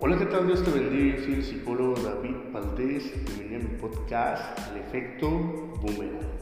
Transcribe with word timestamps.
Hola, 0.00 0.16
¿qué 0.16 0.26
tal? 0.26 0.46
Dios 0.46 0.62
te 0.62 0.70
bendiga. 0.70 1.16
Soy 1.24 1.34
el 1.34 1.42
psicólogo 1.42 1.96
David 2.00 2.36
Valdés. 2.52 3.12
Bienvenido 3.36 3.56
a 3.56 3.68
mi 3.68 3.78
podcast, 3.80 4.58
El 4.70 4.82
Efecto 4.82 5.28
Boomerang. 5.28 6.38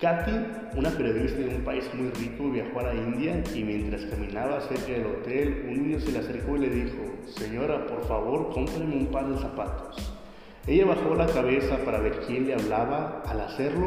Katy, 0.00 0.76
una 0.76 0.90
periodista 0.90 1.38
de 1.38 1.54
un 1.54 1.62
país 1.62 1.88
muy 1.94 2.10
rico, 2.10 2.50
viajó 2.50 2.80
a 2.80 2.92
la 2.92 2.94
India 2.96 3.40
y 3.54 3.62
mientras 3.62 4.04
caminaba 4.06 4.60
cerca 4.62 4.90
del 4.90 5.06
hotel, 5.06 5.66
un 5.68 5.82
niño 5.84 6.00
se 6.00 6.10
le 6.10 6.18
acercó 6.18 6.56
y 6.56 6.58
le 6.58 6.70
dijo, 6.70 6.96
Señora, 7.36 7.86
por 7.86 8.04
favor, 8.08 8.52
cómprame 8.52 8.96
un 8.96 9.06
par 9.12 9.28
de 9.28 9.38
zapatos. 9.38 10.18
Ella 10.66 10.86
bajó 10.86 11.14
la 11.14 11.26
cabeza 11.26 11.76
para 11.84 12.00
ver 12.00 12.18
quién 12.26 12.48
le 12.48 12.54
hablaba. 12.54 13.22
Al 13.26 13.42
hacerlo, 13.42 13.86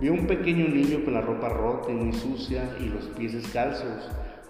vio 0.00 0.12
un 0.12 0.28
pequeño 0.28 0.68
niño 0.68 1.04
con 1.04 1.14
la 1.14 1.20
ropa 1.20 1.48
rota 1.48 1.90
y 1.90 1.94
muy 1.94 2.12
sucia 2.12 2.62
y 2.78 2.90
los 2.90 3.06
pies 3.08 3.32
descalzos. 3.32 4.08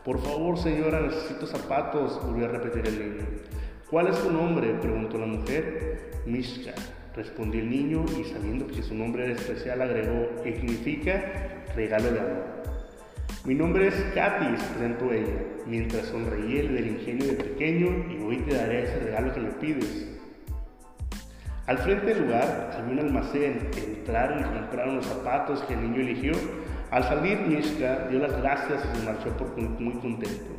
Por 0.08 0.22
favor, 0.22 0.56
señora, 0.56 1.02
necesito 1.02 1.46
zapatos, 1.46 2.18
volvió 2.24 2.46
a 2.46 2.48
repetir 2.48 2.86
el 2.86 2.98
niño. 2.98 3.26
¿Cuál 3.90 4.06
es 4.06 4.16
su 4.16 4.32
nombre? 4.32 4.72
preguntó 4.80 5.18
la 5.18 5.26
mujer. 5.26 6.22
Mishka, 6.24 6.72
respondió 7.14 7.60
el 7.60 7.68
niño 7.68 8.06
y 8.18 8.24
sabiendo 8.24 8.66
que 8.66 8.82
su 8.82 8.94
nombre 8.94 9.24
era 9.24 9.34
especial 9.34 9.82
agregó, 9.82 10.28
¿qué 10.42 10.56
significa 10.56 11.22
regalo 11.76 12.10
de 12.10 12.20
amor. 12.20 12.44
Mi 13.44 13.54
nombre 13.54 13.88
es 13.88 13.94
Katy, 14.14 14.46
presentó 14.78 15.12
ella, 15.12 15.42
mientras 15.66 16.06
sonreía 16.06 16.62
el 16.62 16.74
del 16.74 16.86
ingenio 16.86 17.27
de 17.27 17.34
pequeño 17.34 17.88
y 18.10 18.22
hoy 18.24 18.38
te 18.48 18.54
daré 18.54 18.84
ese 18.84 19.00
regalo 19.00 19.34
que 19.34 19.40
me 19.40 19.50
pides. 19.50 20.08
Al 21.66 21.77
frente 21.77 22.06
del 22.06 22.22
lugar 22.22 22.70
había 22.72 22.92
un 22.94 22.98
almacén. 22.98 23.68
Entraron 23.77 24.40
y 24.40 24.44
compraron 24.44 24.96
los 24.96 25.04
zapatos 25.04 25.60
que 25.64 25.74
el 25.74 25.82
niño 25.82 26.00
eligió 26.00 26.32
al 26.91 27.05
salir, 27.05 27.38
Mishka 27.41 28.06
dio 28.09 28.20
las 28.20 28.41
gracias 28.41 28.83
y 28.84 28.97
se 28.98 29.05
marchó 29.05 29.30
por 29.37 29.56
muy 29.56 29.94
contento. 29.94 30.58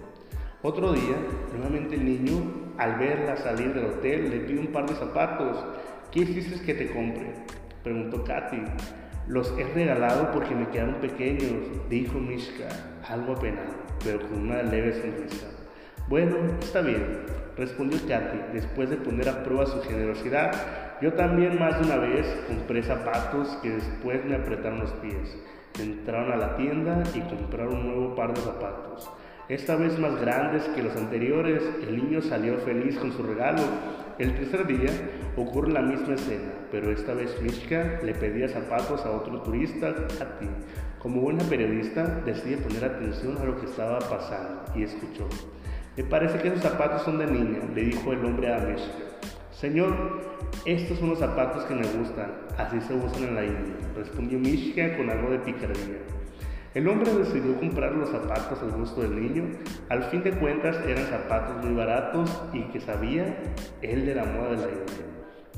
Otro 0.61 0.91
día, 0.93 1.15
nuevamente 1.53 1.95
el 1.95 2.05
niño, 2.05 2.73
al 2.77 2.99
verla 2.99 3.37
salir 3.37 3.73
del 3.73 3.85
hotel, 3.85 4.29
le 4.29 4.39
pide 4.41 4.59
un 4.59 4.67
par 4.67 4.87
de 4.87 4.95
zapatos. 4.95 5.65
¿Qué 6.11 6.19
hiciste 6.19 6.63
que 6.65 6.73
te 6.73 6.91
compre? 6.91 7.33
Preguntó 7.83 8.23
Katy. 8.23 8.61
Los 9.27 9.53
he 9.57 9.63
regalado 9.73 10.31
porque 10.31 10.53
me 10.53 10.67
quedaron 10.69 10.95
pequeños, 10.95 11.89
dijo 11.89 12.19
Mishka, 12.19 12.67
algo 13.07 13.33
apenado, 13.33 13.73
pero 14.03 14.19
con 14.27 14.49
una 14.49 14.63
leve 14.63 14.93
sonrisa. 14.93 15.47
Bueno, 16.07 16.35
está 16.59 16.81
bien, 16.81 17.25
respondió 17.55 17.99
Katy, 18.07 18.53
después 18.53 18.89
de 18.89 18.97
poner 18.97 19.29
a 19.29 19.43
prueba 19.43 19.65
su 19.65 19.81
generosidad. 19.81 20.51
Yo 21.01 21.13
también 21.13 21.57
más 21.57 21.79
de 21.79 21.85
una 21.85 21.97
vez 21.97 22.25
compré 22.47 22.83
zapatos 22.83 23.47
que 23.61 23.69
después 23.69 24.25
me 24.25 24.35
apretaron 24.35 24.79
los 24.79 24.91
pies. 24.93 25.37
Entraron 25.77 26.31
a 26.31 26.37
la 26.37 26.55
tienda 26.55 27.03
y 27.13 27.19
compraron 27.21 27.75
un 27.75 27.87
nuevo 27.87 28.15
par 28.15 28.33
de 28.33 28.41
zapatos. 28.41 29.09
Esta 29.49 29.75
vez 29.75 29.97
más 29.97 30.21
grandes 30.21 30.63
que 30.75 30.83
los 30.83 30.95
anteriores, 30.95 31.63
el 31.81 31.97
niño 31.97 32.21
salió 32.21 32.59
feliz 32.59 32.97
con 32.97 33.11
su 33.11 33.23
regalo. 33.23 33.63
El 34.19 34.35
tercer 34.35 34.67
día 34.67 34.91
ocurre 35.35 35.71
la 35.71 35.81
misma 35.81 36.13
escena, 36.13 36.51
pero 36.71 36.91
esta 36.91 37.15
vez 37.15 37.35
Mishka 37.41 37.99
le 38.03 38.13
pedía 38.13 38.47
zapatos 38.47 39.03
a 39.05 39.11
otro 39.11 39.41
turista, 39.41 39.95
ti. 40.39 40.47
Como 40.99 41.21
buena 41.21 41.43
periodista, 41.45 42.21
decide 42.25 42.57
poner 42.57 42.85
atención 42.85 43.37
a 43.39 43.45
lo 43.45 43.59
que 43.59 43.65
estaba 43.65 43.97
pasando 43.99 44.65
y 44.75 44.83
escuchó. 44.83 45.27
Me 45.97 46.03
parece 46.03 46.37
que 46.39 46.49
esos 46.49 46.61
zapatos 46.61 47.01
son 47.01 47.17
de 47.17 47.25
niña, 47.25 47.59
le 47.73 47.81
dijo 47.85 48.13
el 48.13 48.23
hombre 48.25 48.53
a 48.53 48.59
Mishka. 48.59 49.08
Señor, 49.59 49.93
estos 50.63 50.99
son 50.99 51.09
los 51.09 51.19
zapatos 51.19 51.65
que 51.65 51.75
me 51.75 51.85
gustan, 51.85 52.31
así 52.57 52.79
se 52.79 52.93
usan 52.93 53.23
en 53.23 53.35
la 53.35 53.43
India, 53.43 53.75
respondió 53.93 54.39
Mishka 54.39 54.95
con 54.95 55.09
algo 55.09 55.31
de 55.31 55.39
picardía. 55.39 55.97
El 56.73 56.87
hombre 56.87 57.13
decidió 57.13 57.59
comprar 57.59 57.91
los 57.91 58.09
zapatos 58.09 58.57
al 58.61 58.71
gusto 58.71 59.01
del 59.01 59.21
niño. 59.21 59.49
Al 59.89 60.03
fin 60.03 60.23
de 60.23 60.31
cuentas 60.31 60.77
eran 60.87 61.03
zapatos 61.07 61.61
muy 61.61 61.75
baratos 61.75 62.41
y 62.53 62.61
que 62.71 62.79
sabía 62.79 63.35
él 63.81 64.05
de 64.05 64.15
la 64.15 64.23
moda 64.23 64.51
de 64.51 64.57
la 64.57 64.71
India. 64.71 65.05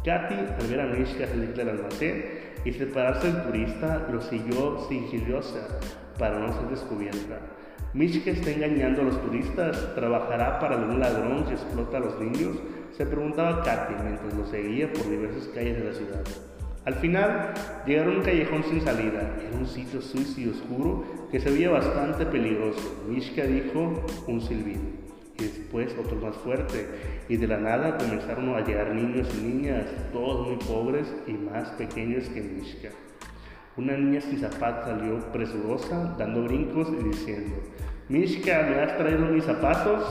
Katy, 0.04 0.36
al 0.60 0.68
ver 0.68 0.82
a 0.82 0.88
Mishka 0.88 1.28
salir 1.28 1.54
del 1.54 1.70
almacén 1.70 2.26
y 2.66 2.74
separarse 2.74 3.32
del 3.32 3.44
turista, 3.44 4.08
lo 4.12 4.20
siguió 4.20 4.80
sigilosa 4.90 5.78
para 6.18 6.40
no 6.40 6.52
ser 6.54 6.70
descubierta. 6.70 7.40
Mishka 7.94 8.32
está 8.32 8.50
engañando 8.50 9.02
a 9.02 9.06
los 9.06 9.22
turistas, 9.22 9.94
trabajará 9.94 10.60
para 10.60 10.78
un 10.78 11.00
ladrón 11.00 11.44
que 11.44 11.54
explota 11.54 11.98
a 11.98 12.00
los 12.00 12.20
niños 12.20 12.58
se 12.96 13.06
preguntaba 13.06 13.64
Katy 13.64 13.94
mientras 14.04 14.34
lo 14.34 14.46
seguía 14.46 14.92
por 14.92 15.10
diversas 15.10 15.48
calles 15.50 15.78
de 15.78 15.84
la 15.84 15.94
ciudad. 15.94 16.24
Al 16.84 16.96
final 16.96 17.54
llegaron 17.86 18.16
a 18.16 18.18
un 18.18 18.24
callejón 18.24 18.64
sin 18.64 18.82
salida. 18.82 19.36
Era 19.40 19.58
un 19.58 19.68
sitio 19.68 20.02
sucio 20.02 20.48
y 20.48 20.50
oscuro 20.50 21.04
que 21.32 21.40
se 21.40 21.52
veía 21.52 21.70
bastante 21.70 22.26
peligroso. 22.26 23.04
Mishka 23.08 23.44
dijo 23.44 24.04
un 24.28 24.42
silbido 24.42 24.82
y 25.38 25.44
después 25.44 25.96
otro 26.04 26.18
más 26.18 26.36
fuerte. 26.38 26.88
Y 27.30 27.38
de 27.38 27.48
la 27.48 27.58
nada 27.58 27.98
comenzaron 27.98 28.50
a 28.56 28.62
llegar 28.62 28.96
niños 28.96 29.28
y 29.38 29.44
niñas, 29.44 29.86
todos 30.12 30.48
muy 30.48 30.58
pobres 30.58 31.14
y 31.28 31.34
más 31.34 31.70
pequeños 31.72 32.28
que 32.30 32.42
Mishka. 32.42 32.90
Una 33.78 33.96
niña 33.96 34.20
sin 34.22 34.40
zapatos 34.40 34.86
salió 34.86 35.20
presurosa, 35.32 36.16
dando 36.18 36.44
brincos 36.44 36.90
y 37.00 37.04
diciendo, 37.10 37.56
Mishka, 38.10 38.68
¿me 38.70 38.82
has 38.82 38.98
traído 38.98 39.28
mis 39.28 39.46
zapatos? 39.46 40.04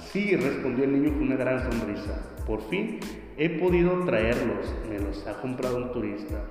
Sí, 0.00 0.36
respondió 0.36 0.84
el 0.84 0.92
niño 0.92 1.12
con 1.14 1.24
una 1.24 1.36
gran 1.36 1.70
sonrisa. 1.70 2.20
Por 2.46 2.62
fin 2.70 2.98
he 3.36 3.50
podido 3.50 4.04
traerlos, 4.04 4.74
me 4.88 4.98
los 4.98 5.26
ha 5.26 5.40
comprado 5.40 5.76
un 5.76 5.92
turista. 5.92 6.42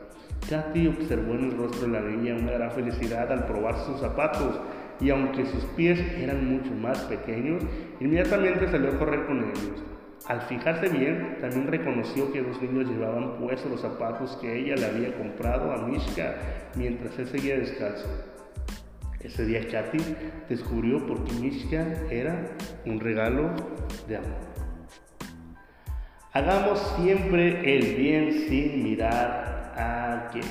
Katy 0.50 0.88
observó 0.88 1.34
en 1.34 1.46
el 1.46 1.58
rostro 1.58 1.88
de 1.88 1.94
la 1.94 2.02
niña 2.02 2.36
una 2.36 2.52
gran 2.52 2.72
felicidad 2.72 3.32
al 3.32 3.46
probar 3.46 3.78
sus 3.86 4.00
zapatos 4.00 4.60
y 5.00 5.10
aunque 5.10 5.46
sus 5.46 5.64
pies 5.76 6.00
eran 6.18 6.50
mucho 6.50 6.72
más 6.72 7.00
pequeños, 7.06 7.64
inmediatamente 8.00 8.70
salió 8.70 8.92
a 8.92 9.00
correr 9.00 9.26
con 9.26 9.40
ellos. 9.40 9.84
Al 10.28 10.42
fijarse 10.42 10.90
bien, 10.90 11.38
también 11.40 11.68
reconoció 11.68 12.32
que 12.32 12.42
dos 12.42 12.62
niños 12.62 12.90
llevaban 12.90 13.38
puestos 13.38 13.72
los 13.72 13.82
zapatos 13.82 14.38
que 14.42 14.60
ella 14.60 14.76
le 14.76 14.86
había 14.86 15.18
comprado 15.18 15.72
a 15.72 15.88
Mishka 15.88 16.36
mientras 16.76 17.18
él 17.20 17.28
seguía 17.28 17.58
descalzo. 17.58 18.08
Ese 19.22 19.46
día 19.46 19.68
Katy 19.68 19.98
descubrió 20.48 21.06
por 21.08 21.24
qué 21.24 21.34
Mishka 21.34 21.86
era 22.12 22.50
un 22.86 23.00
regalo 23.00 23.50
de 24.08 24.18
amor. 24.18 24.38
Hagamos 26.34 26.80
siempre 27.00 27.76
el 27.76 27.96
bien 27.96 28.32
sin 28.48 28.84
mirar 28.84 29.74
a 29.76 30.30
quién. 30.32 30.46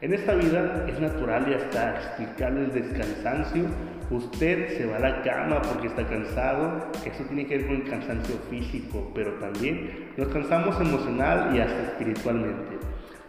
En 0.00 0.12
esta 0.12 0.34
vida 0.34 0.84
es 0.88 1.00
natural 1.00 1.46
y 1.48 1.54
hasta 1.54 1.94
explicable 1.94 2.64
el 2.64 2.72
descansancio. 2.72 3.64
Usted 4.10 4.76
se 4.76 4.86
va 4.86 4.96
a 4.96 5.00
la 5.00 5.22
cama 5.22 5.62
porque 5.62 5.86
está 5.86 6.06
cansado. 6.06 6.90
Eso 7.04 7.24
tiene 7.24 7.46
que 7.46 7.58
ver 7.58 7.66
con 7.66 7.76
el 7.76 7.88
cansancio 7.88 8.36
físico, 8.50 9.12
pero 9.14 9.34
también 9.34 10.10
nos 10.16 10.28
cansamos 10.28 10.80
emocional 10.80 11.54
y 11.54 11.60
hasta 11.60 11.82
espiritualmente. 11.82 12.76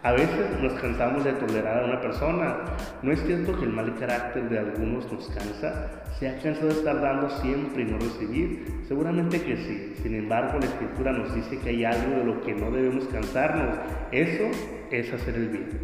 A 0.04 0.12
veces 0.12 0.60
nos 0.62 0.74
cansamos 0.74 1.24
de 1.24 1.32
tolerar 1.32 1.82
a 1.82 1.86
una 1.86 2.00
persona. 2.00 2.56
¿No 3.02 3.10
es 3.10 3.20
cierto 3.24 3.58
que 3.58 3.64
el 3.64 3.72
mal 3.72 3.96
carácter 3.98 4.48
de 4.48 4.60
algunos 4.60 5.12
nos 5.12 5.28
cansa? 5.30 6.02
¿Se 6.18 6.28
ha 6.28 6.38
cansado 6.40 6.68
de 6.68 6.74
estar 6.74 7.00
dando 7.00 7.28
siempre 7.40 7.82
y 7.82 7.86
no 7.86 7.98
recibir? 7.98 8.82
Seguramente 8.86 9.42
que 9.42 9.56
sí. 9.56 9.94
Sin 10.00 10.14
embargo, 10.14 10.60
la 10.60 10.66
escritura 10.66 11.12
nos 11.12 11.34
dice 11.34 11.58
que 11.58 11.70
hay 11.70 11.84
algo 11.84 12.18
de 12.18 12.24
lo 12.24 12.40
que 12.42 12.54
no 12.54 12.70
debemos 12.70 13.06
cansarnos. 13.08 13.76
Eso 14.12 14.44
es 14.92 15.12
hacer 15.12 15.34
el 15.34 15.48
bien. 15.48 15.80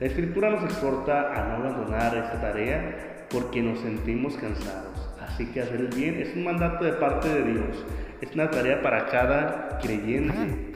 La 0.00 0.08
escritura 0.08 0.50
nos 0.50 0.64
exhorta 0.64 1.32
a 1.32 1.48
no 1.48 1.68
abandonar 1.68 2.16
esta 2.16 2.40
tarea 2.40 3.26
porque 3.30 3.62
nos 3.62 3.78
sentimos 3.78 4.36
cansados. 4.36 5.10
Así 5.20 5.46
que 5.46 5.60
hacer 5.60 5.80
el 5.80 5.88
bien 5.88 6.20
es 6.20 6.34
un 6.34 6.42
mandato 6.42 6.84
de 6.84 6.94
parte 6.94 7.28
de 7.28 7.52
Dios. 7.52 7.84
Es 8.20 8.34
una 8.34 8.50
tarea 8.50 8.82
para 8.82 9.06
cada 9.06 9.78
creyente. 9.80 10.72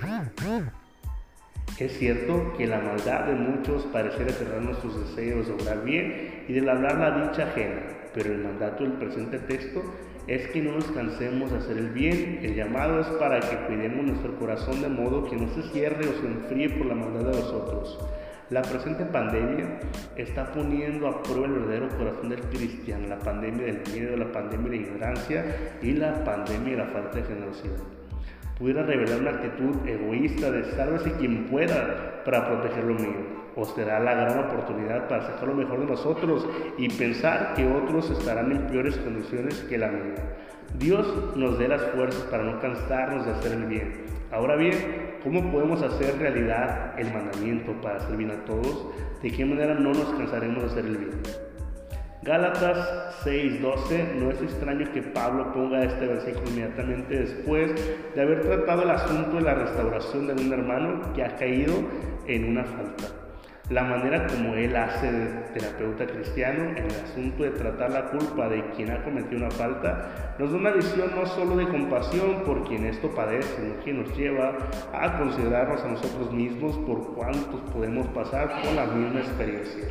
Es 1.79 1.97
cierto 1.97 2.55
que 2.57 2.67
la 2.67 2.81
maldad 2.81 3.27
de 3.27 3.35
muchos 3.35 3.85
pareciera 3.93 4.33
cerrar 4.33 4.63
nuestros 4.63 4.99
deseos 4.99 5.47
de 5.47 5.53
obrar 5.53 5.85
bien 5.85 6.43
y 6.49 6.53
de 6.53 6.61
labrar 6.61 6.99
la 6.99 7.29
dicha 7.29 7.45
ajena, 7.45 7.83
pero 8.13 8.33
el 8.33 8.43
mandato 8.43 8.83
del 8.83 8.95
presente 8.95 9.39
texto 9.39 9.85
es 10.27 10.49
que 10.49 10.61
no 10.61 10.73
nos 10.73 10.87
cansemos 10.87 11.53
de 11.53 11.59
hacer 11.59 11.79
el 11.79 11.91
bien. 11.91 12.41
El 12.43 12.57
llamado 12.57 13.01
es 13.01 13.07
para 13.19 13.39
que 13.39 13.57
cuidemos 13.69 14.05
nuestro 14.07 14.37
corazón 14.41 14.83
de 14.83 14.89
modo 14.89 15.31
que 15.31 15.37
no 15.37 15.49
se 15.55 15.63
cierre 15.71 16.09
o 16.09 16.21
se 16.21 16.27
enfríe 16.27 16.69
por 16.71 16.87
la 16.87 16.97
maldad 16.97 17.31
de 17.31 17.37
los 17.37 17.53
otros. 17.53 17.97
La 18.51 18.63
presente 18.63 19.05
pandemia 19.05 19.79
está 20.17 20.51
poniendo 20.51 21.07
a 21.07 21.23
prueba 21.23 21.47
el 21.47 21.53
verdadero 21.53 21.97
corazón 21.97 22.31
del 22.31 22.41
cristiano, 22.41 23.07
la 23.07 23.21
pandemia 23.21 23.67
del 23.67 23.83
miedo, 23.93 24.17
la 24.17 24.33
pandemia 24.33 24.71
de 24.71 24.77
ignorancia 24.79 25.45
y 25.81 25.93
la 25.93 26.25
pandemia 26.25 26.73
de 26.73 26.79
la 26.79 26.87
falta 26.87 27.19
de 27.19 27.23
generosidad 27.23 27.98
pudiera 28.59 28.83
revelar 28.83 29.21
una 29.21 29.31
actitud 29.31 29.87
egoísta 29.87 30.51
de 30.51 30.65
sálvese 30.73 31.13
quien 31.13 31.47
pueda 31.47 32.23
para 32.25 32.47
proteger 32.49 32.85
lo 32.85 32.95
mío. 32.95 33.39
O 33.55 33.65
será 33.65 33.99
la 34.01 34.15
gran 34.15 34.39
oportunidad 34.39 35.09
para 35.09 35.27
sacar 35.27 35.49
lo 35.49 35.55
mejor 35.55 35.81
de 35.81 35.87
nosotros 35.87 36.47
y 36.77 36.89
pensar 36.91 37.55
que 37.55 37.67
otros 37.67 38.11
estarán 38.11 38.53
en 38.53 38.67
peores 38.69 38.97
condiciones 38.99 39.61
que 39.69 39.79
la 39.79 39.89
mía. 39.89 40.37
Dios 40.79 41.35
nos 41.35 41.59
dé 41.59 41.67
las 41.67 41.83
fuerzas 41.83 42.23
para 42.25 42.45
no 42.45 42.61
cansarnos 42.61 43.27
de 43.27 43.33
hacer 43.33 43.53
el 43.53 43.65
bien. 43.65 44.05
Ahora 44.31 44.57
bien, 44.57 44.75
¿cómo 45.25 45.51
podemos 45.51 45.83
hacer 45.83 46.19
realidad 46.19 46.95
el 46.99 47.13
mandamiento 47.13 47.73
para 47.81 47.97
hacer 47.97 48.17
bien 48.17 48.31
a 48.31 48.45
todos? 48.45 48.87
¿De 49.23 49.33
qué 49.33 49.45
manera 49.45 49.75
no 49.75 49.93
nos 49.93 50.11
cansaremos 50.11 50.63
de 50.63 50.67
hacer 50.69 50.85
el 50.85 50.97
bien? 50.99 51.48
Gálatas 52.23 53.25
6:12, 53.25 54.15
no 54.19 54.31
es 54.31 54.43
extraño 54.43 54.91
que 54.93 55.03
Pablo 55.03 55.53
ponga 55.53 55.85
este 55.85 56.07
versículo 56.07 56.49
inmediatamente 56.51 57.19
después 57.21 57.73
de 58.15 58.21
haber 58.21 58.43
tratado 58.43 58.83
el 58.83 58.91
asunto 58.91 59.37
de 59.37 59.43
la 59.43 59.55
restauración 59.55 60.27
de 60.27 60.33
un 60.33 60.53
hermano 60.53 61.13
que 61.15 61.25
ha 61.25 61.37
caído 61.37 61.75
en 62.27 62.45
una 62.45 62.65
falta. 62.65 63.28
La 63.71 63.83
manera 63.83 64.27
como 64.27 64.55
él 64.55 64.75
hace 64.75 65.13
de 65.13 65.27
terapeuta 65.53 66.07
cristiano 66.07 66.71
en 66.71 66.79
el 66.79 67.05
asunto 67.05 67.43
de 67.43 67.51
tratar 67.51 67.91
la 67.91 68.07
culpa 68.07 68.49
de 68.49 68.65
quien 68.71 68.91
ha 68.91 69.05
cometido 69.05 69.43
una 69.43 69.51
falta 69.51 70.35
nos 70.39 70.53
da 70.53 70.57
una 70.57 70.71
visión 70.71 71.11
no 71.15 71.27
solo 71.27 71.55
de 71.55 71.69
compasión 71.69 72.45
por 72.47 72.67
quien 72.67 72.87
esto 72.87 73.11
padece, 73.11 73.47
sino 73.57 73.85
que 73.85 73.93
nos 73.93 74.17
lleva 74.17 74.57
a 74.95 75.19
considerarnos 75.19 75.83
a 75.83 75.89
nosotros 75.89 76.33
mismos 76.33 76.79
por 76.79 77.15
cuántos 77.15 77.61
podemos 77.71 78.07
pasar 78.09 78.49
por 78.63 78.73
la 78.73 78.87
misma 78.87 79.21
experiencia. 79.21 79.85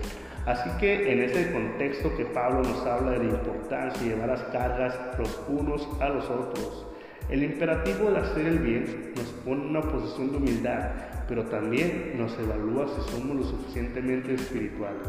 Así 0.48 0.72
que 0.80 1.12
en 1.12 1.22
ese 1.22 1.52
contexto 1.52 2.16
que 2.18 2.26
Pablo 2.26 2.64
nos 2.64 2.84
habla 2.84 3.12
de 3.12 3.20
la 3.20 3.26
importancia 3.26 4.02
de 4.02 4.10
llevar 4.10 4.30
las 4.30 4.44
cargas 4.46 4.98
los 5.20 5.40
unos 5.50 5.88
a 6.02 6.10
los 6.10 6.28
otros, 6.28 6.88
el 7.30 7.44
imperativo 7.44 8.10
de 8.10 8.20
hacer 8.20 8.46
el 8.46 8.60
bien 8.60 9.14
nos 9.16 9.28
pone 9.44 9.62
en 9.64 9.70
una 9.70 9.82
posición 9.82 10.32
de 10.32 10.38
humildad, 10.38 10.92
pero 11.28 11.44
también 11.46 12.14
nos 12.18 12.38
evalúa 12.40 12.88
si 12.88 13.12
somos 13.12 13.36
lo 13.36 13.44
suficientemente 13.44 14.34
espirituales 14.34 15.08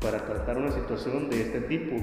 para 0.00 0.18
tratar 0.24 0.56
una 0.56 0.70
situación 0.70 1.28
de 1.28 1.42
este 1.42 1.60
tipo. 1.62 1.96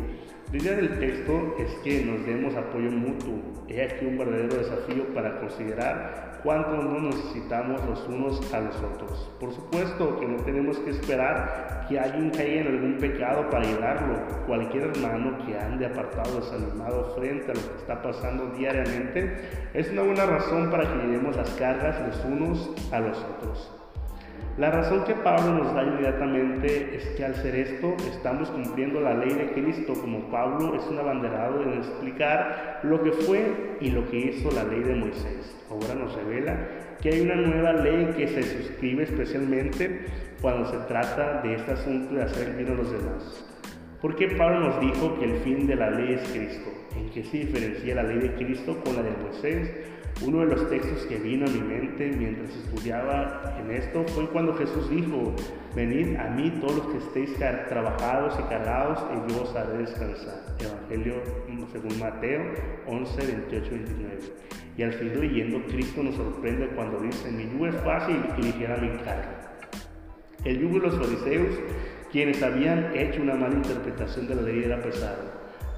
La 0.51 0.57
idea 0.57 0.73
del 0.73 0.99
texto 0.99 1.55
es 1.59 1.71
que 1.83 2.05
nos 2.05 2.25
demos 2.25 2.55
apoyo 2.55 2.91
mutuo. 2.91 3.65
He 3.67 3.81
aquí 3.81 4.05
un 4.05 4.17
verdadero 4.17 4.57
desafío 4.57 5.11
para 5.13 5.39
considerar 5.39 6.26
cuánto 6.43 6.71
nos 6.71 7.15
necesitamos 7.15 7.83
los 7.85 8.07
unos 8.07 8.53
a 8.53 8.61
los 8.61 8.75
otros. 8.77 9.29
Por 9.39 9.53
supuesto 9.53 10.19
que 10.19 10.27
no 10.27 10.37
tenemos 10.43 10.77
que 10.79 10.91
esperar 10.91 11.85
que 11.87 11.99
alguien 11.99 12.29
caiga 12.31 12.61
en 12.61 12.67
algún 12.67 12.97
pecado 12.97 13.49
para 13.49 13.67
ayudarlo. 13.67 14.15
Cualquier 14.45 14.89
hermano 14.89 15.37
que 15.45 15.57
ande 15.57 15.85
apartado, 15.85 16.39
desanimado 16.39 17.15
frente 17.15 17.51
a 17.51 17.55
lo 17.55 17.61
que 17.61 17.79
está 17.79 18.01
pasando 18.01 18.47
diariamente, 18.57 19.69
es 19.73 19.89
una 19.91 20.03
buena 20.03 20.25
razón 20.25 20.69
para 20.69 20.83
que 20.83 20.97
llevemos 20.97 21.35
las 21.35 21.49
cargas 21.51 21.99
los 22.07 22.25
unos 22.25 22.71
a 22.91 22.99
los 22.99 23.17
otros. 23.17 23.76
La 24.57 24.71
razón 24.71 25.03
que 25.03 25.13
Pablo 25.13 25.53
nos 25.53 25.75
da 25.75 25.83
inmediatamente 25.83 26.95
es 26.95 27.05
que 27.15 27.23
al 27.23 27.35
ser 27.35 27.53
esto 27.55 27.95
estamos 28.09 28.49
cumpliendo 28.49 28.99
la 28.99 29.13
ley 29.13 29.29
de 29.29 29.51
Cristo, 29.51 29.93
como 29.93 30.31
Pablo 30.31 30.73
es 30.73 30.83
un 30.87 30.97
abanderado 30.97 31.61
en 31.61 31.73
explicar 31.73 32.79
lo 32.81 33.03
que 33.03 33.11
fue 33.11 33.77
y 33.79 33.91
lo 33.91 34.09
que 34.09 34.17
hizo 34.17 34.49
la 34.49 34.63
ley 34.63 34.79
de 34.79 34.95
Moisés. 34.95 35.55
Ahora 35.69 35.93
nos 35.93 36.15
revela 36.15 36.57
que 36.99 37.09
hay 37.09 37.21
una 37.21 37.35
nueva 37.35 37.73
ley 37.73 38.15
que 38.17 38.27
se 38.29 38.41
suscribe 38.41 39.03
especialmente 39.03 40.07
cuando 40.41 40.67
se 40.71 40.77
trata 40.87 41.43
de 41.43 41.53
este 41.53 41.73
asunto 41.73 42.15
de 42.15 42.23
hacer 42.23 42.55
bien 42.55 42.71
a 42.71 42.73
los 42.73 42.91
demás. 42.91 43.45
¿Por 44.01 44.15
qué 44.15 44.29
Pablo 44.29 44.59
nos 44.61 44.79
dijo 44.79 45.19
que 45.19 45.25
el 45.25 45.37
fin 45.41 45.67
de 45.67 45.75
la 45.75 45.91
ley 45.91 46.13
es 46.13 46.29
Cristo? 46.31 46.71
¿En 46.95 47.11
qué 47.11 47.23
se 47.23 47.37
diferencia 47.37 47.93
la 47.93 48.03
ley 48.03 48.17
de 48.17 48.33
Cristo 48.33 48.79
con 48.83 48.95
la 48.95 49.03
de 49.03 49.11
Moisés? 49.21 49.96
Uno 50.25 50.39
de 50.39 50.47
los 50.47 50.69
textos 50.69 51.05
que 51.05 51.17
vino 51.17 51.45
a 51.45 51.49
mi 51.49 51.59
mente 51.59 52.11
mientras 52.17 52.49
estudiaba 52.49 53.55
en 53.59 53.71
esto 53.71 54.03
fue 54.07 54.27
cuando 54.29 54.55
Jesús 54.55 54.89
dijo, 54.89 55.35
venid 55.75 56.15
a 56.15 56.29
mí 56.29 56.51
todos 56.59 56.77
los 56.77 56.87
que 56.87 56.97
estéis 56.97 57.37
trabajados 57.69 58.33
y 58.39 58.49
cargados 58.49 58.99
y 59.13 59.31
yo 59.31 59.43
os 59.43 59.55
haré 59.55 59.77
descansar. 59.77 60.41
Evangelio 60.59 61.21
según 61.71 61.99
Mateo 61.99 62.41
11, 62.87 63.27
28, 63.27 63.69
29. 63.71 64.19
Y 64.77 64.83
al 64.83 64.93
fin 64.93 65.19
leyendo, 65.19 65.61
Cristo 65.67 66.03
nos 66.03 66.15
sorprende 66.15 66.67
cuando 66.69 66.99
dice, 66.99 67.31
mi 67.31 67.49
yugo 67.51 67.67
es 67.67 67.75
fácil 67.77 68.17
y 68.37 68.41
ligera 68.41 68.77
mi 68.77 68.89
carga. 68.97 69.57
El 70.45 70.59
yugo 70.59 70.79
de 70.79 70.87
los 70.87 70.95
fariseos, 70.95 71.55
quienes 72.11 72.41
habían 72.41 72.95
hecho 72.95 73.21
una 73.21 73.35
mala 73.35 73.55
interpretación 73.55 74.27
de 74.27 74.35
la 74.35 74.41
ley, 74.43 74.63
era 74.63 74.81
pesado. 74.81 75.23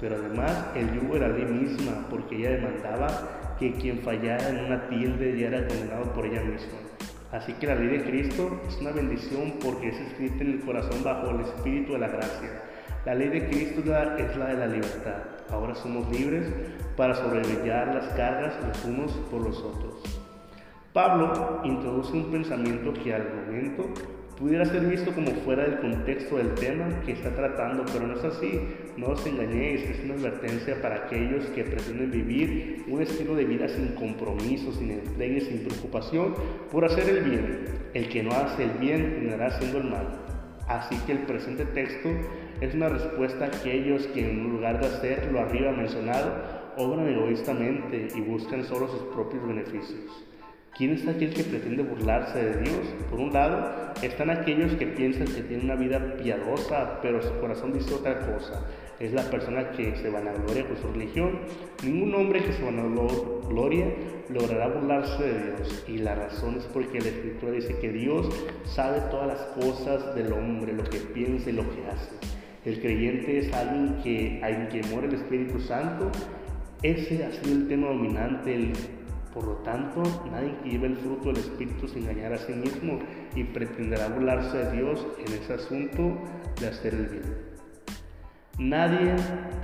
Pero 0.00 0.16
además 0.16 0.66
el 0.74 0.92
yugo 0.94 1.16
era 1.16 1.28
la 1.28 1.36
ley 1.36 1.46
misma, 1.46 2.06
porque 2.08 2.36
ella 2.36 2.50
demandaba 2.50 3.39
que 3.60 3.74
quien 3.74 3.98
fallara 3.98 4.48
en 4.48 4.64
una 4.64 4.88
tilde 4.88 5.38
ya 5.38 5.48
era 5.48 5.68
condenado 5.68 6.12
por 6.14 6.24
ella 6.24 6.42
misma. 6.42 6.78
Así 7.30 7.52
que 7.52 7.66
la 7.66 7.74
ley 7.74 7.98
de 7.98 8.04
Cristo 8.04 8.60
es 8.66 8.78
una 8.78 8.90
bendición 8.90 9.54
porque 9.62 9.90
es 9.90 10.00
escrita 10.00 10.42
en 10.42 10.52
el 10.52 10.60
corazón 10.60 11.04
bajo 11.04 11.30
el 11.30 11.42
espíritu 11.42 11.92
de 11.92 11.98
la 11.98 12.08
gracia. 12.08 12.62
La 13.04 13.14
ley 13.14 13.28
de 13.28 13.48
Cristo 13.48 13.80
es 13.80 14.36
la 14.36 14.46
de 14.46 14.56
la 14.56 14.66
libertad. 14.66 15.22
Ahora 15.50 15.74
somos 15.74 16.10
libres 16.10 16.50
para 16.96 17.14
sobrellevar 17.14 17.94
las 17.94 18.08
cargas 18.14 18.54
los 18.66 18.84
unos 18.84 19.12
por 19.30 19.42
los 19.42 19.58
otros. 19.58 20.02
Pablo 20.92 21.60
introduce 21.64 22.12
un 22.12 22.32
pensamiento 22.32 22.92
que 22.94 23.14
al 23.14 23.28
momento 23.34 23.84
pudiera 24.40 24.64
ser 24.64 24.86
visto 24.86 25.12
como 25.12 25.30
fuera 25.44 25.64
del 25.64 25.80
contexto 25.80 26.38
del 26.38 26.54
tema 26.54 26.88
que 27.04 27.12
está 27.12 27.34
tratando, 27.34 27.84
pero 27.92 28.06
no 28.06 28.14
es 28.14 28.24
así. 28.24 28.58
No 28.96 29.08
os 29.08 29.26
engañéis, 29.26 29.82
es 29.82 30.02
una 30.02 30.14
advertencia 30.14 30.80
para 30.80 31.04
aquellos 31.04 31.44
que 31.54 31.62
pretenden 31.62 32.10
vivir 32.10 32.84
un 32.88 33.02
estilo 33.02 33.34
de 33.34 33.44
vida 33.44 33.68
sin 33.68 33.88
compromiso, 33.88 34.72
sin 34.72 34.92
entrega 34.92 35.40
sin 35.40 35.58
preocupación 35.58 36.34
por 36.72 36.86
hacer 36.86 37.08
el 37.10 37.22
bien. 37.22 37.64
El 37.92 38.08
que 38.08 38.22
no 38.22 38.32
hace 38.32 38.64
el 38.64 38.70
bien 38.78 39.10
terminará 39.10 39.48
haciendo 39.48 39.78
el 39.78 39.84
mal. 39.84 40.08
Así 40.66 40.96
que 41.04 41.12
el 41.12 41.18
presente 41.18 41.66
texto 41.66 42.08
es 42.62 42.74
una 42.74 42.88
respuesta 42.88 43.44
a 43.44 43.48
aquellos 43.48 44.06
que 44.08 44.30
en 44.30 44.50
lugar 44.50 44.80
de 44.80 44.86
hacer 44.86 45.30
lo 45.30 45.40
arriba 45.40 45.72
mencionado, 45.72 46.32
obran 46.78 47.08
egoístamente 47.08 48.08
y 48.14 48.20
buscan 48.22 48.64
solo 48.64 48.88
sus 48.88 49.02
propios 49.14 49.46
beneficios. 49.46 50.29
¿Quién 50.76 50.92
es 50.92 51.06
aquel 51.06 51.34
que 51.34 51.44
pretende 51.44 51.82
burlarse 51.82 52.38
de 52.42 52.62
Dios? 52.62 52.86
Por 53.10 53.20
un 53.20 53.32
lado, 53.32 53.92
están 54.02 54.30
aquellos 54.30 54.72
que 54.74 54.86
piensan 54.86 55.26
que 55.26 55.42
tienen 55.42 55.66
una 55.66 55.74
vida 55.74 56.16
piadosa, 56.16 57.00
pero 57.02 57.20
su 57.20 57.38
corazón 57.38 57.72
dice 57.72 57.92
otra 57.94 58.18
cosa. 58.20 58.64
Es 58.98 59.12
la 59.12 59.22
persona 59.24 59.72
que 59.72 59.96
se 59.96 60.08
vanagloria 60.08 60.66
con 60.66 60.76
su 60.78 60.88
religión. 60.92 61.40
Ningún 61.84 62.14
hombre 62.14 62.42
que 62.42 62.52
se 62.52 62.62
vanagloria 62.62 63.86
logrará 64.30 64.68
burlarse 64.68 65.22
de 65.22 65.56
Dios. 65.56 65.84
Y 65.88 65.98
la 65.98 66.14
razón 66.14 66.56
es 66.56 66.64
porque 66.64 67.00
la 67.00 67.08
Escritura 67.08 67.52
dice 67.52 67.76
que 67.78 67.90
Dios 67.90 68.28
sabe 68.64 69.00
todas 69.10 69.26
las 69.26 69.40
cosas 69.64 70.14
del 70.14 70.32
hombre, 70.32 70.72
lo 70.72 70.84
que 70.84 70.98
piensa 70.98 71.50
y 71.50 71.54
lo 71.54 71.62
que 71.62 71.86
hace. 71.88 72.10
El 72.64 72.80
creyente 72.80 73.38
es 73.38 73.52
alguien 73.52 74.02
que, 74.02 74.40
a 74.42 74.68
quien 74.68 74.88
muere 74.90 75.08
el 75.08 75.14
Espíritu 75.14 75.60
Santo. 75.60 76.10
Ese 76.82 77.24
ha 77.24 77.32
sido 77.32 77.52
el 77.52 77.68
tema 77.68 77.88
dominante, 77.88 78.54
el 78.54 78.72
por 79.32 79.44
lo 79.44 79.54
tanto, 79.56 80.02
nadie 80.30 80.56
que 80.62 80.70
lleve 80.70 80.88
el 80.88 80.96
fruto 80.96 81.28
del 81.28 81.38
Espíritu 81.38 81.86
se 81.86 82.00
engañará 82.00 82.36
a 82.36 82.38
sí 82.38 82.52
mismo 82.52 82.98
y 83.34 83.44
pretenderá 83.44 84.08
burlarse 84.08 84.58
de 84.58 84.72
Dios 84.72 85.06
en 85.18 85.32
ese 85.32 85.54
asunto 85.54 86.18
de 86.60 86.66
hacer 86.66 86.94
el 86.94 87.06
bien. 87.06 87.50
Nadie 88.58 89.14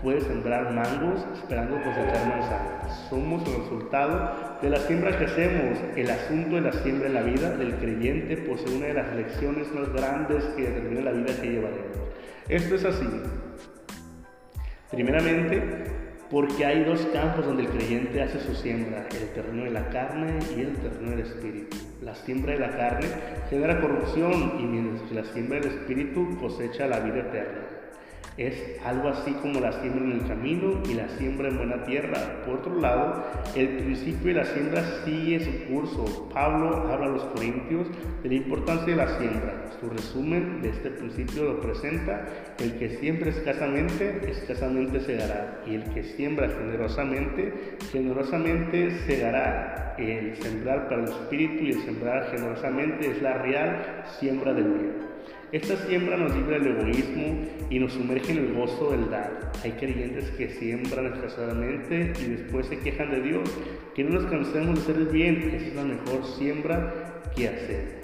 puede 0.02 0.22
sembrar 0.22 0.72
mangos 0.72 1.22
esperando 1.34 1.76
cosechar 1.82 2.28
manzanas. 2.28 3.06
Somos 3.10 3.46
el 3.46 3.62
resultado 3.62 4.58
de 4.62 4.70
la 4.70 4.78
siembra 4.78 5.18
que 5.18 5.26
hacemos. 5.26 5.78
El 5.96 6.10
asunto 6.10 6.56
de 6.56 6.62
la 6.62 6.72
siembra 6.72 7.08
en 7.08 7.14
la 7.14 7.22
vida 7.22 7.50
del 7.58 7.74
creyente 7.74 8.38
posee 8.38 8.74
una 8.74 8.86
de 8.86 8.94
las 8.94 9.14
lecciones 9.14 9.70
más 9.74 9.92
grandes 9.92 10.44
que 10.56 10.62
determina 10.62 11.02
la 11.02 11.12
vida 11.12 11.40
que 11.40 11.50
llevaremos. 11.50 11.98
Esto 12.48 12.74
es 12.76 12.84
así. 12.86 13.06
Primeramente, 14.90 15.95
porque 16.30 16.64
hay 16.64 16.84
dos 16.84 17.00
campos 17.12 17.46
donde 17.46 17.64
el 17.64 17.68
creyente 17.68 18.22
hace 18.22 18.40
su 18.40 18.54
siembra, 18.54 19.06
el 19.10 19.28
terreno 19.30 19.64
de 19.64 19.70
la 19.70 19.88
carne 19.90 20.38
y 20.56 20.60
el 20.60 20.74
terreno 20.76 21.10
del 21.10 21.20
espíritu. 21.20 21.76
La 22.02 22.14
siembra 22.14 22.54
de 22.54 22.60
la 22.60 22.76
carne 22.76 23.06
genera 23.48 23.80
corrupción 23.80 24.54
y 24.58 24.64
mientras 24.64 25.08
que 25.08 25.14
la 25.14 25.24
siembra 25.24 25.60
del 25.60 25.70
espíritu 25.70 26.36
cosecha 26.40 26.86
la 26.86 27.00
vida 27.00 27.20
eterna. 27.20 27.60
Es 28.36 28.78
algo 28.84 29.08
así 29.08 29.32
como 29.40 29.60
la 29.60 29.72
siembra 29.80 30.04
en 30.04 30.12
el 30.12 30.26
camino 30.26 30.82
y 30.86 30.92
la 30.92 31.08
siembra 31.08 31.48
en 31.48 31.56
buena 31.56 31.82
tierra. 31.84 32.42
Por 32.44 32.56
otro 32.56 32.78
lado, 32.78 33.24
el 33.54 33.68
principio 33.78 34.28
de 34.28 34.34
la 34.34 34.44
siembra 34.44 34.84
sigue 35.04 35.40
su 35.40 35.72
curso. 35.72 36.28
Pablo 36.34 36.92
habla 36.92 37.06
a 37.06 37.10
los 37.10 37.22
corintios 37.24 37.88
de 38.22 38.28
la 38.28 38.34
importancia 38.34 38.94
de 38.94 38.96
la 38.96 39.18
siembra. 39.18 39.70
Su 39.80 39.88
resumen 39.88 40.60
de 40.60 40.68
este 40.68 40.90
principio 40.90 41.44
lo 41.44 41.60
presenta, 41.60 42.26
el 42.58 42.78
que 42.78 42.98
siembra 42.98 43.30
escasamente, 43.30 44.30
escasamente 44.30 45.00
segará, 45.00 45.62
y 45.66 45.76
el 45.76 45.84
que 45.94 46.02
siembra 46.02 46.48
generosamente, 46.48 47.76
generosamente 47.90 48.90
segará. 49.06 49.94
El 49.98 50.36
sembrar 50.36 50.90
para 50.90 51.04
el 51.04 51.08
espíritu 51.08 51.64
y 51.64 51.70
el 51.70 51.80
sembrar 51.80 52.30
generosamente 52.30 53.12
es 53.12 53.22
la 53.22 53.38
real 53.38 54.04
siembra 54.20 54.52
del 54.52 54.64
bien. 54.64 55.06
Esta 55.52 55.76
siembra 55.86 56.16
nos 56.16 56.34
libra 56.34 56.58
del 56.58 56.76
egoísmo 56.76 57.46
y 57.70 57.78
nos 57.78 57.92
sumerge 57.92 58.32
en 58.32 58.38
el 58.38 58.54
gozo 58.54 58.90
del 58.90 59.08
dar. 59.08 59.52
Hay 59.62 59.72
creyentes 59.72 60.28
que 60.32 60.50
siembran 60.50 61.06
escasadamente 61.06 62.12
y 62.20 62.30
después 62.30 62.66
se 62.66 62.80
quejan 62.80 63.12
de 63.12 63.22
Dios. 63.22 63.48
Que 63.94 64.02
no 64.02 64.20
nos 64.20 64.28
cansemos 64.28 64.74
de 64.74 64.80
hacer 64.82 64.96
el 64.96 65.06
bien, 65.06 65.50
esa 65.54 65.66
es 65.66 65.74
la 65.76 65.84
mejor 65.84 66.24
siembra 66.36 67.22
que 67.36 67.48
hacemos. 67.48 67.96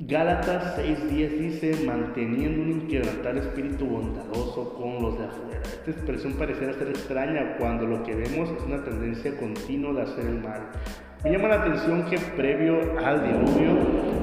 Gálatas 0.00 0.76
6:10 0.78 1.38
dice, 1.38 1.84
manteniendo 1.86 2.62
un 2.62 2.82
inquebrantable 2.82 3.42
espíritu 3.42 3.86
bondadoso 3.86 4.74
con 4.74 5.02
los 5.02 5.18
de 5.18 5.26
afuera. 5.26 5.62
Esta 5.62 5.90
expresión 5.92 6.32
pareciera 6.32 6.72
ser 6.72 6.88
extraña 6.88 7.56
cuando 7.58 7.86
lo 7.86 8.02
que 8.02 8.16
vemos 8.16 8.50
es 8.50 8.62
una 8.64 8.82
tendencia 8.82 9.36
continua 9.36 9.92
de 9.92 10.02
hacer 10.02 10.26
el 10.26 10.40
mal. 10.40 10.70
Me 11.22 11.32
llama 11.32 11.48
la 11.48 11.56
atención 11.56 12.04
que 12.06 12.16
previo 12.18 12.98
al 13.04 13.22
diluvio, 13.22 13.76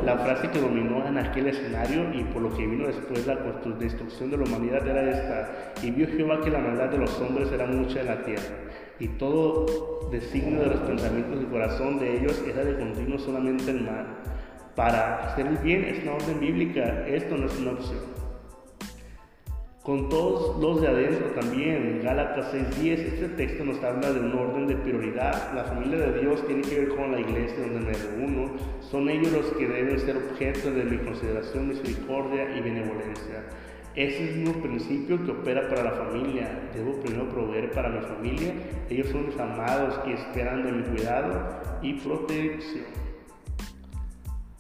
la 0.03 0.17
frase 0.17 0.49
que 0.49 0.59
dominó 0.59 1.05
en 1.05 1.19
aquel 1.19 1.45
escenario 1.45 2.11
y 2.11 2.23
por 2.23 2.41
lo 2.41 2.51
que 2.57 2.65
vino 2.65 2.87
después 2.87 3.27
la 3.27 3.35
destrucción 3.79 4.31
de 4.31 4.37
la 4.37 4.45
humanidad 4.45 4.87
era 4.87 5.07
esta, 5.11 5.49
y 5.83 5.91
vio 5.91 6.07
Jehová 6.07 6.41
que 6.41 6.49
la 6.49 6.57
maldad 6.57 6.89
de 6.89 6.97
los 6.97 7.21
hombres 7.21 7.51
era 7.51 7.67
mucha 7.67 7.99
en 8.01 8.07
la 8.07 8.23
tierra, 8.23 8.55
y 8.99 9.09
todo 9.09 10.09
designio 10.09 10.61
de 10.61 10.69
los 10.71 10.79
pensamientos 10.79 11.37
del 11.37 11.49
corazón 11.49 11.99
de 11.99 12.17
ellos 12.17 12.43
era 12.47 12.63
de 12.63 12.79
continuo 12.79 13.19
solamente 13.19 13.69
el 13.69 13.81
mal. 13.81 14.07
Para 14.75 15.17
hacer 15.19 15.45
el 15.45 15.57
bien 15.57 15.83
es 15.83 16.01
una 16.01 16.13
orden 16.13 16.39
bíblica, 16.39 17.05
esto 17.07 17.37
no 17.37 17.45
es 17.45 17.59
una 17.59 17.71
opción 17.73 18.26
con 19.87 20.09
todos 20.09 20.59
los 20.59 20.81
de 20.81 20.87
adentro 20.89 21.27
también. 21.27 22.01
Gálatas 22.03 22.53
6:10, 22.53 22.99
este 22.99 23.29
texto 23.29 23.63
nos 23.63 23.81
habla 23.81 24.11
de 24.11 24.19
un 24.19 24.33
orden 24.37 24.67
de 24.67 24.75
prioridad. 24.75 25.53
La 25.55 25.63
familia 25.63 25.97
de 25.97 26.19
Dios 26.19 26.45
tiene 26.45 26.61
que 26.61 26.79
ver 26.79 26.89
con 26.89 27.13
la 27.13 27.21
iglesia 27.21 27.57
donde 27.61 27.79
me 27.79 27.93
reúno. 27.93 28.51
Son 28.81 29.07
ellos 29.09 29.31
los 29.31 29.45
que 29.53 29.65
deben 29.65 29.97
ser 29.97 30.17
objeto 30.17 30.71
de 30.71 30.83
mi 30.83 30.97
consideración, 30.97 31.69
misericordia 31.69 32.53
y 32.57 32.61
benevolencia. 32.61 33.45
Ese 33.95 34.29
es 34.29 34.35
mismo 34.35 34.61
principio 34.61 35.23
que 35.23 35.31
opera 35.31 35.69
para 35.69 35.83
la 35.85 35.91
familia. 35.91 36.69
Debo 36.75 36.99
primero 36.99 37.29
proveer 37.29 37.71
para 37.71 37.87
mi 37.87 38.01
familia. 38.01 38.55
Ellos 38.89 39.07
son 39.07 39.27
mis 39.27 39.39
amados 39.39 40.01
y 40.05 40.11
esperan 40.11 40.65
de 40.65 40.71
mi 40.73 40.83
cuidado 40.83 41.61
y 41.81 41.93
protección. 41.93 42.87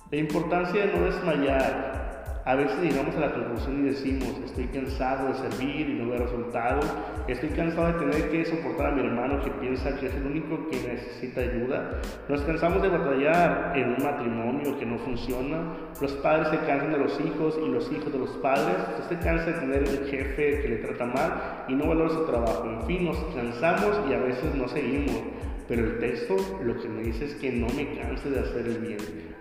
La 0.09 0.19
importancia 0.19 0.85
de 0.85 0.93
no 0.93 1.03
desmayar 1.03 2.06
a 2.47 2.55
veces 2.55 2.79
llegamos 2.79 3.13
a 3.17 3.19
la 3.19 3.33
conclusión 3.33 3.85
y 3.85 3.89
decimos, 3.89 4.29
estoy 4.45 4.67
cansado 4.67 5.27
de 5.27 5.33
servir 5.33 5.89
y 5.89 5.93
no 5.95 6.09
veo 6.09 6.19
resultados, 6.19 6.85
estoy 7.27 7.49
cansado 7.49 7.87
de 7.87 7.99
tener 8.05 8.31
que 8.31 8.45
soportar 8.45 8.87
a 8.87 8.91
mi 8.95 9.01
hermano 9.01 9.43
que 9.43 9.51
piensa 9.51 9.93
que 9.99 10.05
es 10.05 10.15
el 10.15 10.27
único 10.27 10.69
que 10.69 10.77
necesita 10.77 11.41
ayuda, 11.41 11.99
nos 12.29 12.39
cansamos 12.43 12.81
de 12.81 12.87
batallar 12.87 13.73
en 13.75 13.89
un 13.89 14.01
matrimonio 14.01 14.79
que 14.79 14.85
no 14.85 14.97
funciona, 14.99 15.75
los 15.99 16.13
padres 16.13 16.47
se 16.47 16.59
cansan 16.59 16.93
de 16.93 16.99
los 16.99 17.19
hijos 17.19 17.59
y 17.61 17.67
los 17.69 17.91
hijos 17.91 18.13
de 18.13 18.19
los 18.19 18.29
padres, 18.37 18.77
usted 18.97 19.17
se 19.17 19.25
cansa 19.25 19.45
de 19.47 19.53
tener 19.53 19.81
un 19.81 20.07
jefe 20.07 20.61
que 20.61 20.69
le 20.69 20.77
trata 20.77 21.05
mal 21.05 21.65
y 21.67 21.75
no 21.75 21.85
valora 21.85 22.11
su 22.11 22.25
trabajo, 22.25 22.63
en 22.63 22.81
fin, 22.83 23.03
nos 23.07 23.17
cansamos 23.35 23.99
y 24.09 24.13
a 24.13 24.19
veces 24.19 24.55
no 24.55 24.69
seguimos. 24.69 25.21
Pero 25.67 25.83
el 25.83 25.99
texto 25.99 26.37
lo 26.63 26.81
que 26.81 26.87
me 26.87 27.03
dice 27.03 27.25
es 27.25 27.35
que 27.35 27.51
no 27.51 27.67
me 27.75 27.93
canse 27.99 28.29
de 28.29 28.39
hacer 28.39 28.67
el 28.67 28.77
bien, 28.77 28.99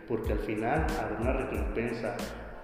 porque 0.09 0.33
al 0.33 0.41
final 0.41 0.85
habrá 1.01 1.19
una 1.21 1.33
recompensa. 1.35 2.17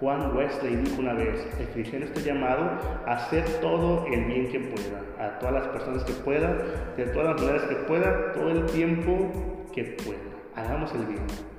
Juan 0.02 0.37
Wesley 0.37 0.75
dijo 0.75 1.00
una 1.00 1.12
vez, 1.12 1.47
el 1.61 1.68
cristiano 1.68 2.06
está 2.06 2.21
llamado 2.23 2.76
a 3.06 3.12
hacer 3.12 3.44
todo 3.61 4.04
el 4.06 4.25
bien 4.25 4.49
que 4.50 4.59
pueda, 4.59 5.00
a 5.25 5.38
todas 5.38 5.54
las 5.54 5.68
personas 5.68 6.02
que 6.02 6.12
pueda, 6.12 6.56
de 6.97 7.04
todas 7.06 7.37
las 7.37 7.40
maneras 7.40 7.68
que 7.68 7.76
pueda, 7.76 8.32
todo 8.32 8.50
el 8.50 8.66
tiempo 8.66 9.30
que 9.73 9.85
pueda. 9.85 10.18
Hagamos 10.56 10.92
el 10.94 11.06
bien. 11.06 11.51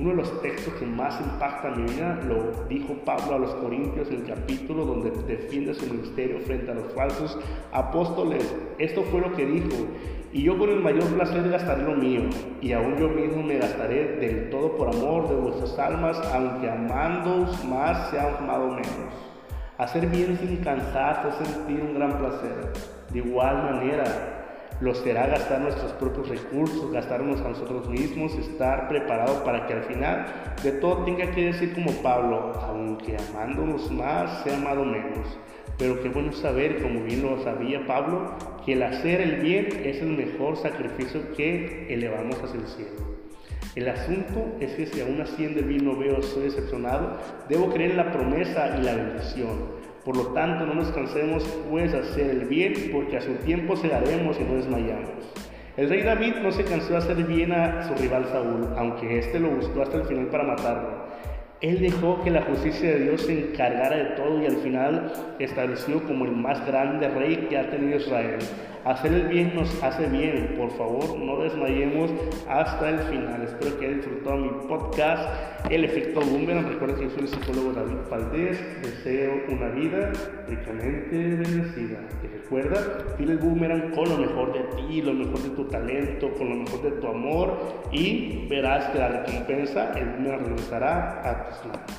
Uno 0.00 0.10
de 0.10 0.16
los 0.16 0.40
textos 0.40 0.72
que 0.74 0.86
más 0.86 1.20
impacta 1.20 1.68
mi 1.72 1.82
vida 1.82 2.18
lo 2.26 2.64
dijo 2.70 2.94
Pablo 3.04 3.34
a 3.34 3.38
los 3.38 3.54
Corintios 3.56 4.08
en 4.08 4.22
el 4.22 4.24
capítulo 4.24 4.86
donde 4.86 5.10
defiende 5.26 5.74
su 5.74 5.84
ministerio 5.92 6.40
frente 6.40 6.70
a 6.70 6.74
los 6.74 6.90
falsos 6.94 7.38
apóstoles. 7.70 8.56
Esto 8.78 9.02
fue 9.02 9.20
lo 9.20 9.30
que 9.34 9.44
dijo. 9.44 9.68
Y 10.32 10.44
yo 10.44 10.56
con 10.56 10.70
el 10.70 10.80
mayor 10.80 11.04
placer 11.04 11.46
gastaré 11.50 11.82
lo 11.82 11.96
mío, 11.96 12.22
y 12.62 12.72
aún 12.72 12.96
yo 12.96 13.08
mismo 13.10 13.42
me 13.42 13.58
gastaré 13.58 14.16
del 14.16 14.48
todo 14.48 14.74
por 14.74 14.88
amor 14.88 15.28
de 15.28 15.34
vuestras 15.34 15.78
almas, 15.78 16.18
aunque 16.32 16.70
amándoos 16.70 17.62
más 17.66 18.08
se 18.08 18.18
han 18.18 18.36
amado 18.36 18.68
menos. 18.68 19.12
Hacer 19.76 20.06
bien 20.06 20.38
sin 20.38 20.56
cansarse 20.58 21.42
es 21.42 21.48
sentir 21.48 21.82
un 21.82 21.94
gran 21.94 22.16
placer. 22.16 22.72
De 23.12 23.18
igual 23.18 23.64
manera, 23.64 24.39
lo 24.80 24.94
será 24.94 25.26
gastar 25.26 25.60
nuestros 25.60 25.92
propios 25.92 26.28
recursos, 26.28 26.90
gastarnos 26.90 27.40
a 27.40 27.48
nosotros 27.50 27.88
mismos, 27.88 28.34
estar 28.34 28.88
preparado 28.88 29.44
para 29.44 29.66
que 29.66 29.74
al 29.74 29.82
final 29.84 30.26
de 30.62 30.72
todo 30.72 31.04
tenga 31.04 31.30
que 31.32 31.46
decir 31.46 31.74
como 31.74 31.92
Pablo, 32.02 32.54
aunque 32.62 33.16
amándonos 33.16 33.90
más, 33.90 34.42
se 34.42 34.50
ha 34.50 34.56
amado 34.56 34.84
menos. 34.84 35.38
Pero 35.78 36.02
qué 36.02 36.08
bueno 36.08 36.32
saber, 36.32 36.82
como 36.82 37.02
bien 37.02 37.22
lo 37.22 37.42
sabía 37.42 37.86
Pablo, 37.86 38.34
que 38.64 38.74
el 38.74 38.82
hacer 38.82 39.20
el 39.20 39.36
bien 39.36 39.68
es 39.84 40.00
el 40.02 40.10
mejor 40.10 40.56
sacrificio 40.56 41.34
que 41.34 41.92
elevamos 41.92 42.36
hacia 42.42 42.60
el 42.60 42.66
cielo. 42.66 43.10
El 43.76 43.88
asunto 43.88 44.56
es 44.60 44.72
que 44.72 44.86
si 44.86 45.00
aún 45.00 45.20
haciendo 45.20 45.60
el 45.60 45.66
bien 45.66 45.84
no 45.84 45.96
veo, 45.96 46.22
soy 46.22 46.44
decepcionado, 46.44 47.18
debo 47.48 47.70
creer 47.70 47.92
en 47.92 47.96
la 47.98 48.12
promesa 48.12 48.76
y 48.78 48.82
la 48.82 48.94
bendición. 48.94 49.79
Por 50.04 50.16
lo 50.16 50.26
tanto, 50.28 50.64
no 50.64 50.74
nos 50.74 50.90
cansemos 50.92 51.44
pues 51.70 51.92
hacer 51.92 52.30
el 52.30 52.44
bien, 52.46 52.72
porque 52.92 53.18
a 53.18 53.20
su 53.20 53.34
tiempo 53.34 53.76
cegaremos 53.76 54.38
y 54.40 54.44
no 54.44 54.54
desmayamos. 54.54 55.10
El 55.76 55.88
rey 55.88 56.02
David 56.02 56.36
no 56.42 56.50
se 56.52 56.64
cansó 56.64 56.92
de 56.92 56.98
hacer 56.98 57.16
bien 57.24 57.52
a 57.52 57.86
su 57.86 57.94
rival 57.94 58.26
Saúl, 58.26 58.68
aunque 58.76 59.18
éste 59.18 59.38
lo 59.38 59.50
buscó 59.50 59.82
hasta 59.82 59.98
el 59.98 60.04
final 60.04 60.26
para 60.26 60.44
matarlo. 60.44 61.06
Él 61.60 61.78
dejó 61.78 62.22
que 62.24 62.30
la 62.30 62.40
justicia 62.42 62.90
de 62.90 63.00
Dios 63.00 63.20
se 63.20 63.50
encargara 63.50 63.94
de 63.94 64.04
todo 64.16 64.42
y 64.42 64.46
al 64.46 64.56
final 64.56 65.12
estableció 65.38 66.02
como 66.04 66.24
el 66.24 66.32
más 66.32 66.66
grande 66.66 67.06
rey 67.08 67.48
que 67.50 67.58
ha 67.58 67.68
tenido 67.68 67.98
Israel. 67.98 68.38
Hacer 68.84 69.12
el 69.12 69.28
bien 69.28 69.54
nos 69.54 69.82
hace 69.82 70.06
bien. 70.06 70.54
Por 70.56 70.70
favor, 70.70 71.18
no 71.18 71.42
desmayemos 71.42 72.10
hasta 72.48 72.88
el 72.88 72.98
final. 73.00 73.42
Espero 73.42 73.78
que 73.78 73.84
hayan 73.84 73.98
disfrutado 73.98 74.36
mi 74.38 74.48
podcast, 74.68 75.28
El 75.70 75.84
Efecto 75.84 76.20
Boomerang. 76.20 76.66
Recuerden 76.66 76.96
que 76.96 77.04
yo 77.04 77.10
soy 77.10 77.22
el 77.24 77.28
psicólogo 77.28 77.72
David 77.74 78.08
Valdés. 78.10 78.58
Deseo 78.80 79.32
una 79.50 79.68
vida 79.68 80.12
ricamente 80.48 81.14
bendecida. 81.14 81.98
Y 82.24 82.26
recuerda, 82.28 82.78
fila 83.18 83.32
el 83.32 83.38
boomerang 83.38 83.90
con 83.90 84.08
lo 84.08 84.16
mejor 84.16 84.54
de 84.54 84.60
ti, 84.76 85.02
lo 85.02 85.12
mejor 85.12 85.40
de 85.40 85.50
tu 85.50 85.64
talento, 85.64 86.32
con 86.32 86.48
lo 86.48 86.56
mejor 86.56 86.82
de 86.82 86.90
tu 86.92 87.06
amor 87.06 87.58
y 87.92 88.48
verás 88.48 88.86
que 88.90 88.98
la 88.98 89.08
recompensa, 89.08 89.92
el 89.98 90.06
boomerang 90.08 90.46
regresará 90.46 91.20
a 91.22 91.49
tus 91.50 91.66
manos. 91.66 91.90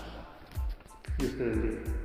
Dios. 1.18 2.02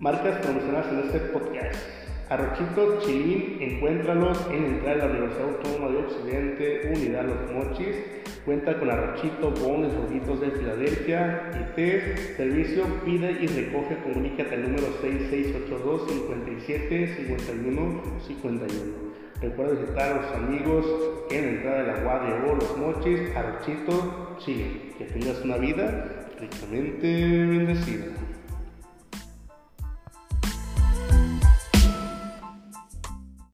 Marcas 0.00 0.44
promocionadas 0.44 0.92
en 0.92 0.98
este 1.00 1.18
podcast. 1.20 1.80
Arrochito 2.28 2.98
Chilín, 3.00 3.58
encuéntralos 3.60 4.38
en 4.50 4.64
entrada 4.64 4.94
de 4.94 4.98
la 4.98 5.10
Universidad 5.10 5.48
Autónoma 5.48 5.88
de 5.90 5.98
Occidente, 5.98 6.92
Unidad 6.94 7.24
Los 7.26 7.52
Mochis. 7.52 7.96
Cuenta 8.44 8.78
con 8.78 8.90
arrochito, 8.90 9.50
bones, 9.50 9.94
rojitos 9.94 10.40
de 10.40 10.50
Filadelfia 10.50 11.50
y 11.60 11.76
té. 11.76 12.16
Servicio 12.36 12.84
pide 13.04 13.30
y 13.32 13.46
recoge, 13.46 13.96
comunícate 14.02 14.54
al 14.54 14.62
número 14.62 14.88
6682 15.00 16.08
57 16.08 17.16
51 17.16 18.02
51. 18.26 19.11
Recuerda 19.42 19.74
visitar 19.74 20.12
a 20.12 20.22
los 20.22 20.32
amigos 20.36 20.86
en 21.32 21.44
la 21.44 21.50
entrada 21.50 21.82
de 21.82 21.86
la 21.88 22.00
Guardia 22.04 22.44
o 22.46 22.54
Los 22.54 22.78
Mochis, 22.78 23.34
Arrochito 23.34 24.36
Chilín. 24.38 24.94
Que 24.96 25.04
tengas 25.06 25.40
una 25.44 25.56
vida 25.56 26.28
ricamente 26.38 27.06
bendecida. 27.08 28.04